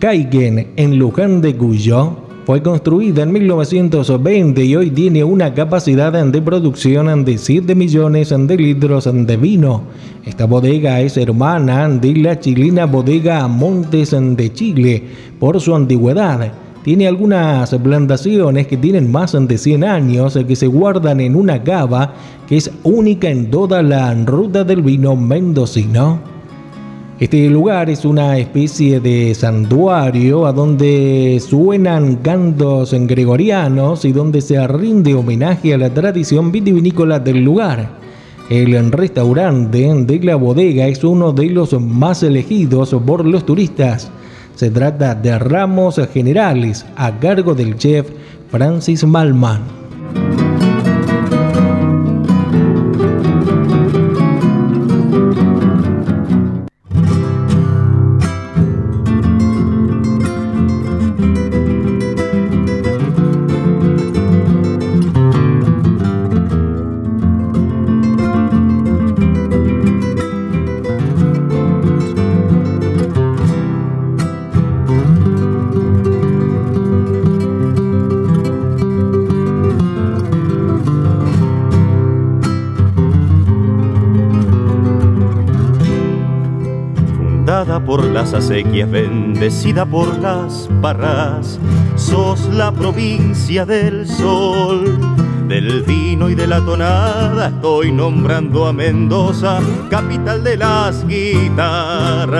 [0.00, 6.42] Caigen en Luján de Cuyo fue construida en 1920 y hoy tiene una capacidad de
[6.42, 9.82] producción de 7 millones de litros de vino.
[10.26, 15.02] Esta bodega es hermana de la chilena bodega Montes de Chile
[15.40, 16.52] por su antigüedad.
[16.82, 22.12] Tiene algunas plantaciones que tienen más de 100 años que se guardan en una cava
[22.46, 26.33] que es única en toda la ruta del vino mendocino.
[27.20, 34.66] Este lugar es una especie de santuario a donde suenan cantos gregorianos y donde se
[34.66, 37.88] rinde homenaje a la tradición vitivinícola del lugar.
[38.50, 44.10] El restaurante de la bodega es uno de los más elegidos por los turistas.
[44.56, 48.08] Se trata de Ramos Generales a cargo del chef
[48.50, 49.62] Francis Malman.
[88.54, 91.58] Acequias, bendecida por las barras,
[91.96, 94.96] sos la provincia del sol.
[95.48, 99.58] Del vino y de la tonada estoy nombrando a Mendoza,
[99.90, 102.32] capital de las guitarras.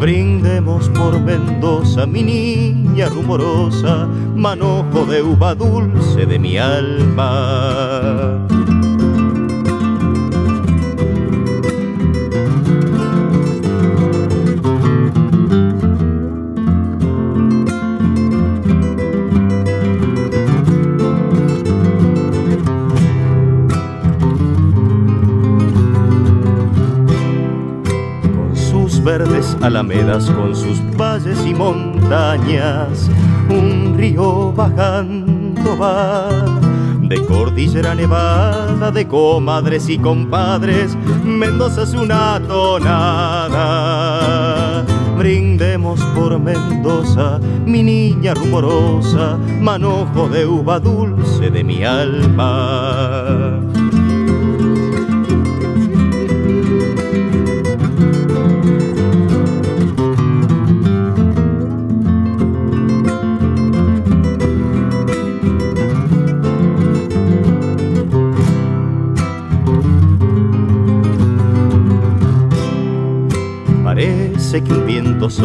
[0.00, 4.06] Brindemos por Mendoza, mi niña rumorosa,
[4.36, 8.35] manojo de uva dulce de mi alma.
[29.66, 33.10] Alamedas con sus valles y montañas,
[33.48, 36.28] un río bajando va.
[37.02, 43.86] De cordillera nevada, de comadres y compadres, Mendoza es una tonada
[45.18, 53.65] Brindemos por Mendoza, mi niña rumorosa, manojo de uva dulce de mi alma.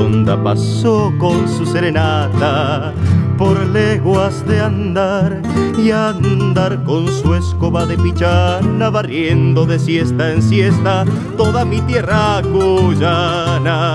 [0.02, 2.91] Sonda pasó con su serenata
[3.38, 5.43] por leguas de andar
[5.78, 11.06] y andar con su escoba de pichana barriendo de siesta en siesta
[11.38, 13.86] toda mi tierra cuyana.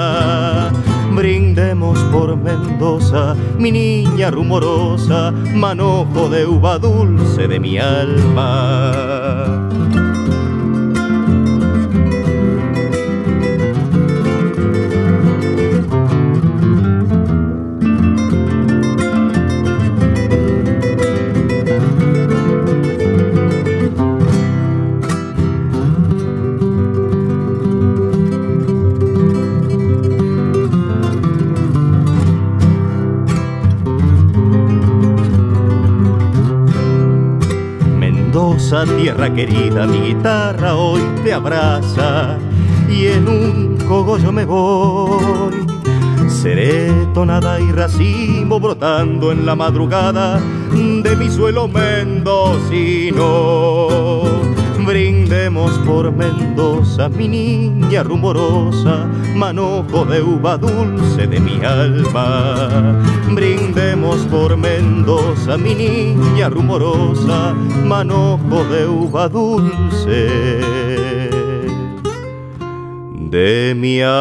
[1.12, 9.15] Brindemos por Mendoza, mi niña rumorosa, manojo de uva dulce de mi alma.
[38.68, 42.36] Tierra querida, mi guitarra hoy te abraza
[42.90, 45.54] y en un cogollo me voy.
[46.28, 50.40] Seré tonada y racimo brotando en la madrugada
[50.72, 52.86] de mi suelo mendocino
[54.96, 62.98] Brindemos por Mendoza, mi niña rumorosa, manojo de uva dulce de mi alma.
[63.30, 67.52] Brindemos por Mendoza, mi niña rumorosa,
[67.84, 70.30] manojo de uva dulce
[73.28, 74.16] de mi alma.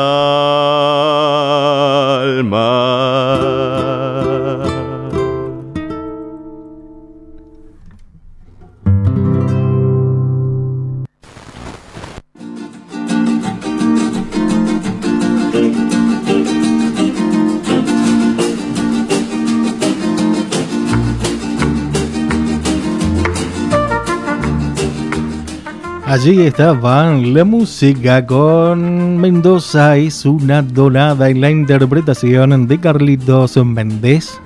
[26.15, 34.39] Allí estaba la música con Mendoza es una donada en la interpretación de Carlitos Méndez.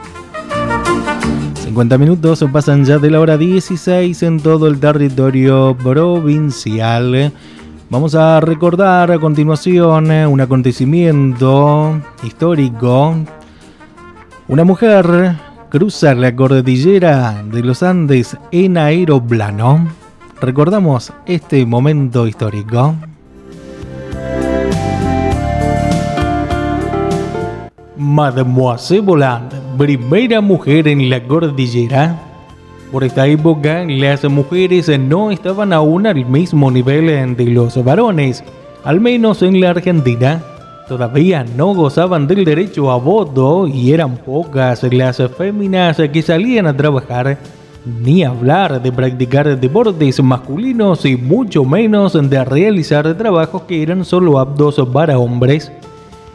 [1.53, 7.31] 50 minutos pasan ya de la hora 16 en todo el territorio provincial.
[7.91, 13.15] Vamos a recordar a continuación un acontecimiento histórico.
[14.47, 15.35] Una mujer
[15.69, 20.08] cruza la cordillera de los Andes en aeroplano
[20.41, 22.95] recordamos este momento histórico.
[27.97, 32.17] Mademoiselle Voland, primera mujer en la cordillera.
[32.91, 38.43] Por esta época, las mujeres no estaban aún al mismo nivel de los varones,
[38.83, 40.41] al menos en la Argentina.
[40.87, 46.75] Todavía no gozaban del derecho a voto y eran pocas las féminas que salían a
[46.75, 47.37] trabajar
[47.85, 54.39] ni hablar de practicar deportes masculinos y mucho menos de realizar trabajos que eran solo
[54.39, 55.71] aptos para hombres.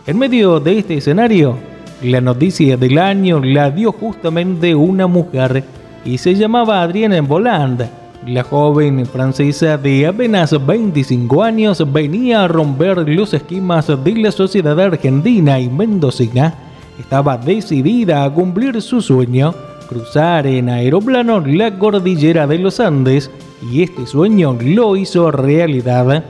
[0.07, 1.57] En medio de este escenario,
[2.03, 5.65] la noticia del año la dio justamente una mujer
[6.05, 7.89] y se llamaba Adrienne Voland.
[8.27, 14.79] La joven francesa de apenas 25 años venía a romper los esquemas de la sociedad
[14.81, 16.55] argentina y mendocina.
[16.99, 19.55] Estaba decidida a cumplir su sueño
[19.95, 23.31] cruzar en aeroplano la cordillera de los Andes
[23.71, 26.25] y este sueño lo hizo realidad.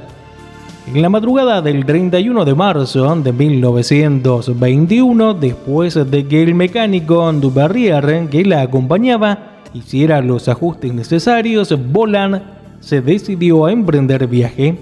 [0.87, 8.29] En la madrugada del 31 de marzo de 1921, después de que el mecánico Dubarrier
[8.29, 12.43] que la acompañaba hiciera los ajustes necesarios, Bolan
[12.81, 14.77] se decidió a emprender viaje.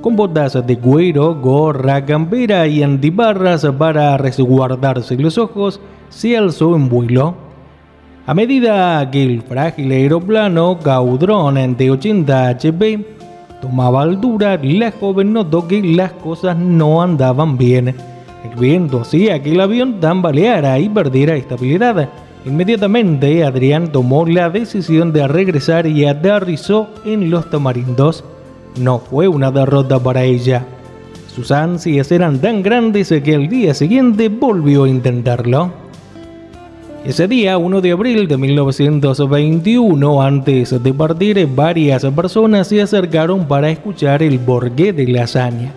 [0.00, 6.88] Con botas de cuero, gorra, campera y antibarras para resguardarse los ojos, se alzó en
[6.88, 7.43] vuelo.
[8.26, 13.06] A medida que el frágil aeroplano Caudrón de 80 HP
[13.60, 17.88] tomaba altura, la joven notó que las cosas no andaban bien.
[17.88, 22.08] El viento hacía que el avión tambaleara y perdiera estabilidad.
[22.46, 28.24] Inmediatamente Adrián tomó la decisión de regresar y aterrizó en los tamarindos.
[28.80, 30.64] No fue una derrota para ella.
[31.28, 35.83] Sus ansias eran tan grandes que al día siguiente volvió a intentarlo.
[37.04, 43.68] Ese día, 1 de abril de 1921, antes de partir, varias personas se acercaron para
[43.68, 45.74] escuchar el porqué de la hazaña.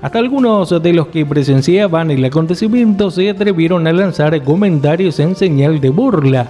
[0.00, 5.78] Hasta algunos de los que presenciaban el acontecimiento se atrevieron a lanzar comentarios en señal
[5.78, 6.46] de burla.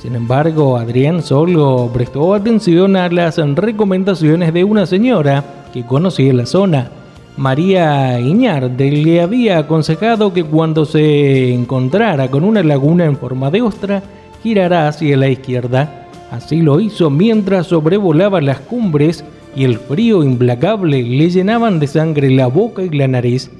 [0.00, 6.46] Sin embargo, Adrián solo prestó atención a las recomendaciones de una señora que conocía la
[6.46, 6.90] zona.
[7.36, 13.60] María Iñarde le había aconsejado que cuando se encontrara con una laguna en forma de
[13.60, 14.04] ostra,
[14.42, 16.06] girara hacia la izquierda.
[16.30, 19.24] Así lo hizo mientras sobrevolaba las cumbres
[19.56, 23.50] y el frío implacable le llenaban de sangre la boca y la nariz.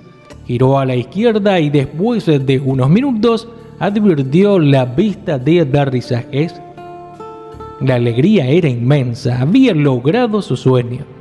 [0.46, 3.48] Giró a la izquierda y después de unos minutos
[3.80, 6.54] advirtió la vista de aterrizajes.
[7.80, 11.13] La alegría era inmensa, había logrado su sueño.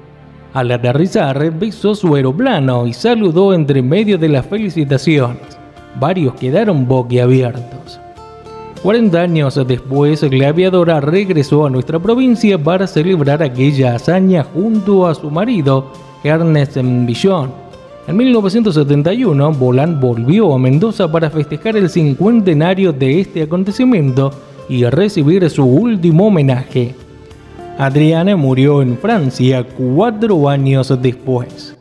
[0.54, 5.58] Al aterrizar, besó su aeroplano y saludó entre medio de las felicitaciones.
[6.00, 8.00] Varios quedaron boquiabiertos.
[8.84, 15.16] 40 años después, la aviadora regresó a nuestra provincia para celebrar aquella hazaña junto a
[15.16, 15.92] su marido,
[16.24, 17.50] Ernest Billon.
[18.08, 24.32] En 1971, Bolán volvió a Mendoza para festejar el cincuentenario de este acontecimiento
[24.70, 26.94] y recibir su último homenaje.
[27.78, 31.73] Adriana murió en Francia cuatro años después.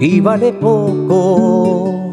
[0.00, 2.12] Y vale poco.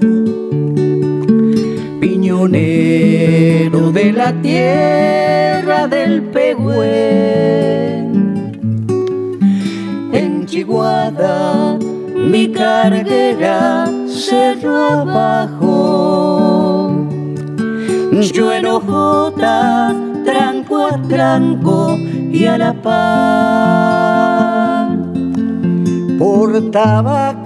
[1.99, 7.05] Piñonero de la tierra del Pehuen
[12.35, 16.91] mi carguera cerro abajo.
[18.33, 23.85] Yo en hojotas, tranco a tranco y a la paz.
[26.17, 27.44] Por tabaco,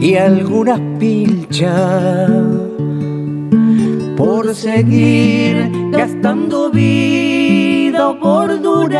[0.00, 2.30] y algunas pilchas.
[4.16, 8.94] Por seguir gastando vida por durar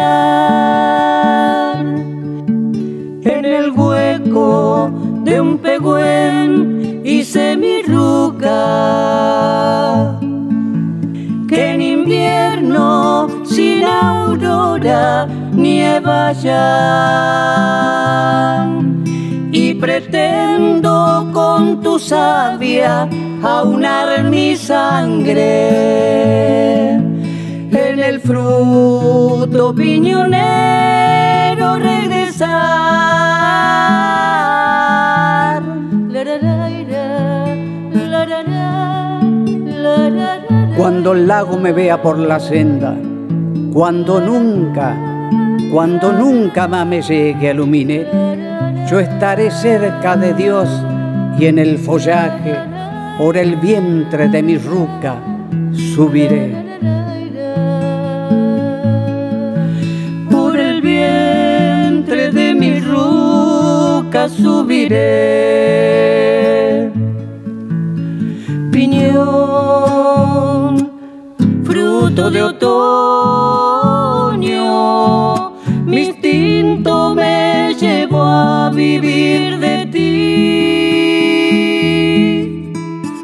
[3.22, 4.90] en el hueco
[5.24, 8.50] de un pegüen hice mi ruca
[11.48, 16.66] que en invierno sin aurora nieva ya
[19.52, 23.08] y pretendo con tu savia
[23.42, 25.44] aunar mi sangre.
[27.70, 30.74] En el fruto piñonero
[40.76, 42.94] cuando el lago me vea por la senda,
[43.72, 44.94] cuando nunca,
[45.74, 48.06] cuando nunca más me llegue a ilumine,
[48.88, 50.68] yo estaré cerca de Dios
[51.36, 52.54] y en el follaje,
[53.18, 55.16] por el vientre de mi ruca,
[55.72, 56.54] subiré.
[60.30, 64.92] Por el vientre de mi ruca subiré.
[68.70, 69.34] Piñón
[72.30, 73.83] de otoño,
[78.74, 80.02] vivir de ti,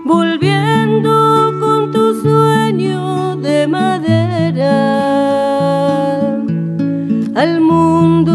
[0.05, 4.77] volviendo con tu sueño de madera
[7.35, 8.30] al mundo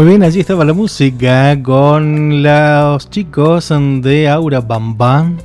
[0.00, 3.70] Muy bien, allí estaba la música con los chicos
[4.00, 5.36] de Aura Bam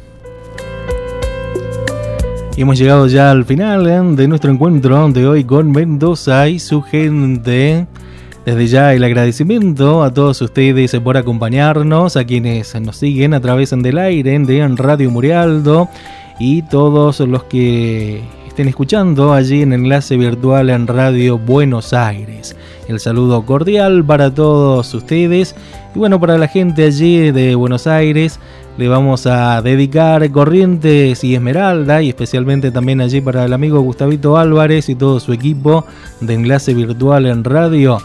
[2.55, 4.15] Y hemos llegado ya al final ¿eh?
[4.15, 7.85] de nuestro encuentro de hoy con Mendoza y su gente.
[8.45, 13.71] Desde ya el agradecimiento a todos ustedes por acompañarnos, a quienes nos siguen a través
[13.71, 15.89] del aire de Radio Murialdo
[16.39, 18.21] y todos los que
[18.55, 22.55] estén escuchando allí en enlace virtual en Radio Buenos Aires.
[22.87, 25.57] El saludo cordial para todos ustedes
[25.93, 28.39] y bueno, para la gente allí de Buenos Aires
[28.77, 34.37] le vamos a dedicar Corrientes y Esmeralda y especialmente también allí para el amigo Gustavito
[34.37, 35.83] Álvarez y todo su equipo
[36.21, 37.97] de enlace virtual en radio.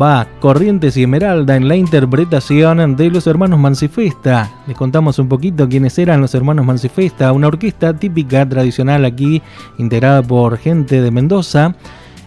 [0.00, 4.50] Va Corrientes y Esmeralda en la interpretación de los hermanos Mancifesta.
[4.66, 9.40] Les contamos un poquito quiénes eran los hermanos Mancifesta, una orquesta típica tradicional aquí,
[9.78, 11.76] integrada por gente de Mendoza.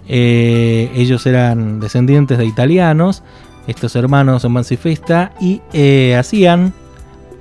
[0.08, 3.24] Eh, ellos eran descendientes de italianos,
[3.68, 6.74] estos hermanos Mancifesta, y eh, hacían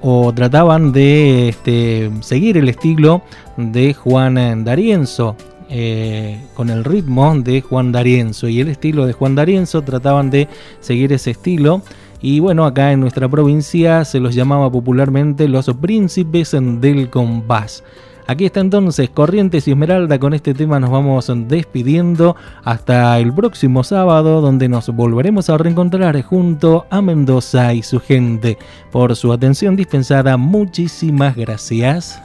[0.01, 3.23] o trataban de este, seguir el estilo
[3.57, 5.37] de Juan D'Arienzo,
[5.69, 10.49] eh, con el ritmo de Juan D'Arienzo y el estilo de Juan D'Arienzo trataban de
[10.81, 11.83] seguir ese estilo
[12.21, 17.83] y bueno acá en nuestra provincia se los llamaba popularmente los príncipes del compás.
[18.29, 20.19] Aquí está entonces Corrientes y Esmeralda.
[20.19, 26.21] Con este tema nos vamos despidiendo hasta el próximo sábado, donde nos volveremos a reencontrar
[26.23, 28.59] junto a Mendoza y su gente.
[28.91, 32.21] Por su atención dispensada, muchísimas gracias.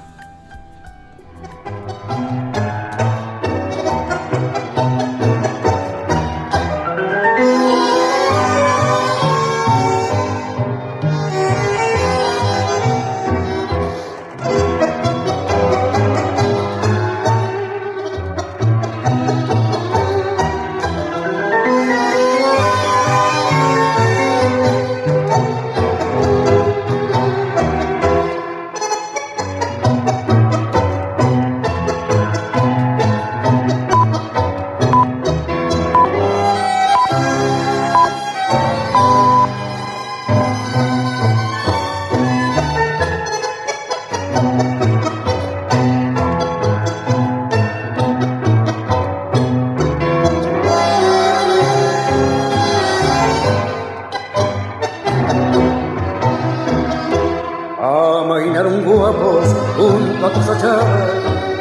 [59.92, 61.12] junto a tus achadas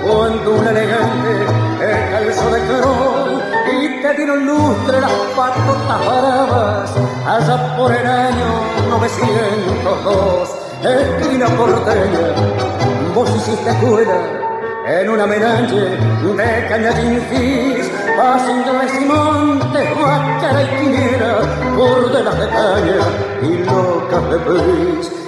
[0.07, 1.33] cuando un elegante
[1.79, 6.95] te calzó de crón y te dieron lustre las patotas bravas
[7.27, 8.49] allá por el año
[8.89, 10.49] 902
[10.83, 12.27] esquina porteña
[13.15, 14.19] vos hiciste escuela
[14.87, 21.39] en una menaje de cañadín fis pasando de Simón te guacara y quiniera
[21.77, 22.99] por de las de caña
[23.43, 25.20] y locas de pez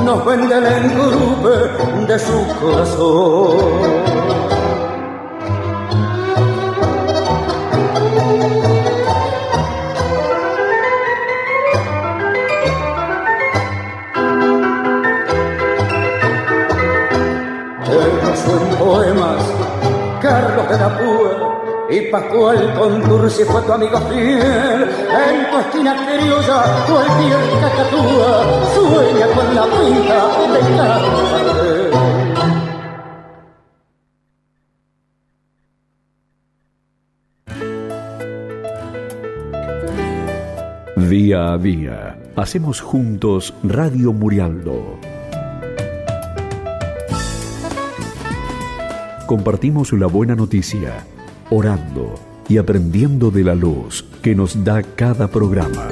[0.00, 4.51] nos vende el engrupe de su corazón.
[22.12, 24.82] Pascual Contursi fue tu amigo fiel.
[24.82, 28.30] En tu esquina criolla, cualquier cacatúa
[28.74, 30.28] sueña con la pinta
[40.98, 44.98] de Día a día, hacemos juntos Radio Murialdo.
[49.26, 51.06] Compartimos la buena noticia
[51.52, 52.14] orando
[52.48, 55.86] y aprendiendo de la luz que nos da cada programa.